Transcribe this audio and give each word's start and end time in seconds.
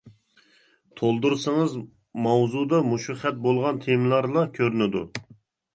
تولدۇرسىڭىز 1.01 1.75
ماۋزۇدا 2.29 2.81
مۇشۇ 2.89 3.19
خەت 3.21 3.39
بولغان 3.45 3.87
تېمىلارلا 3.87 4.49
كۆرۈنىدۇ. 4.59 5.07